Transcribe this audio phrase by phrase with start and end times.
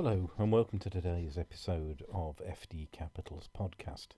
[0.00, 4.10] Hello, and welcome to today's episode of FD Capital's podcast.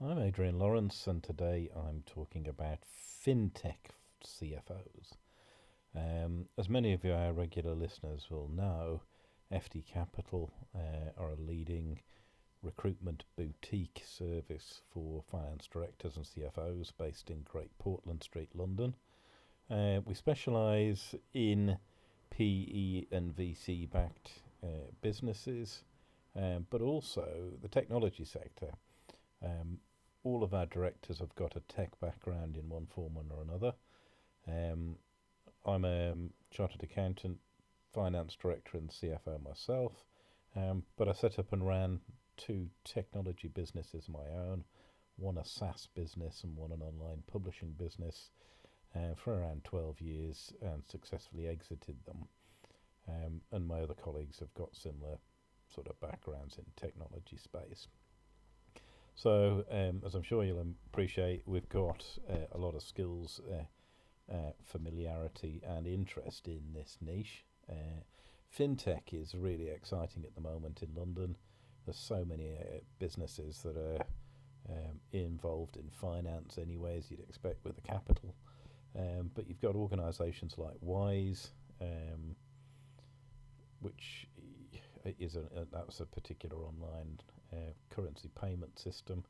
[0.00, 2.78] I'm Adrian Lawrence, and today I'm talking about
[3.22, 3.92] fintech
[4.24, 5.18] CFOs.
[5.94, 9.02] Um, as many of you, our regular listeners, will know,
[9.52, 12.00] FD Capital uh, are a leading
[12.62, 18.94] recruitment boutique service for finance directors and CFOs based in Great Portland Street, London.
[19.70, 21.76] Uh, we specialise in
[22.30, 24.30] PE and VC backed
[24.62, 25.82] uh, businesses,
[26.36, 28.72] um, but also the technology sector.
[29.44, 29.78] Um,
[30.24, 33.74] all of our directors have got a tech background in one form or another.
[34.46, 34.96] Um,
[35.64, 37.38] I'm a um, chartered accountant,
[37.92, 39.92] finance director, and CFO myself,
[40.56, 42.00] um, but I set up and ran
[42.36, 44.64] two technology businesses of my own
[45.18, 48.30] one a SaaS business and one an online publishing business
[48.94, 52.28] uh, for around 12 years and successfully exited them.
[53.08, 55.18] Um, and my other colleagues have got similar
[55.72, 57.88] sort of backgrounds in technology space.
[59.14, 64.32] So, um, as I'm sure you'll appreciate, we've got uh, a lot of skills, uh,
[64.32, 67.44] uh, familiarity, and interest in this niche.
[67.68, 68.02] Uh,
[68.56, 71.36] fintech is really exciting at the moment in London.
[71.84, 74.04] There's so many uh, businesses that are
[74.68, 78.34] um, involved in finance, anyway, as you'd expect with the capital.
[78.96, 82.36] Um, but you've got organisations like Wise, um,
[83.80, 84.26] which
[85.18, 87.18] is a, a, that's a particular online
[87.52, 89.24] uh, currency payment system,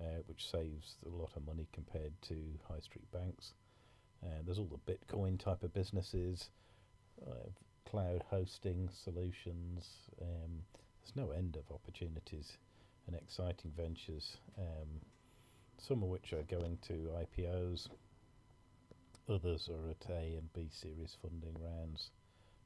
[0.00, 2.36] uh, which saves a lot of money compared to
[2.68, 3.52] high street banks.
[4.24, 6.50] Uh, there's all the Bitcoin type of businesses,
[7.88, 9.88] cloud hosting solutions.
[10.20, 10.62] Um,
[11.02, 12.56] there's no end of opportunities
[13.06, 14.88] and exciting ventures, um,
[15.78, 17.88] some of which are going to IPOs,
[19.28, 22.10] others are at A and B series funding rounds.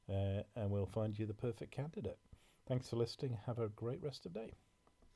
[0.09, 2.19] uh, and we'll find you the perfect candidate.
[2.67, 3.37] Thanks for listening.
[3.45, 4.53] Have a great rest of day.